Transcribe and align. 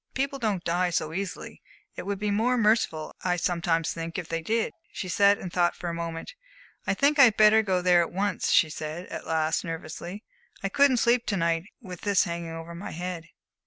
"People 0.15 0.39
don't 0.39 0.63
die 0.63 0.89
so 0.89 1.13
easily. 1.13 1.61
It 1.95 2.07
would 2.07 2.17
be 2.17 2.31
more 2.31 2.57
merciful, 2.57 3.15
I 3.23 3.35
sometimes 3.35 3.93
think, 3.93 4.17
if 4.17 4.27
they 4.27 4.41
did." 4.41 4.73
She 4.91 5.07
sat 5.07 5.37
and 5.37 5.53
thought 5.53 5.75
for 5.75 5.91
a 5.91 5.93
moment. 5.93 6.33
"I 6.87 6.95
think 6.95 7.19
I 7.19 7.25
had 7.25 7.37
better 7.37 7.61
go 7.61 7.83
there 7.83 8.01
at 8.01 8.11
once," 8.11 8.49
she 8.51 8.71
said, 8.71 9.05
at 9.09 9.27
last, 9.27 9.63
nervously. 9.63 10.23
"I 10.63 10.69
couldn't 10.69 10.97
sleep 10.97 11.27
to 11.27 11.37
night 11.37 11.65
with 11.83 12.01
this 12.01 12.23
hanging 12.23 12.49
over 12.49 12.73
my 12.73 12.89
head." 12.89 13.27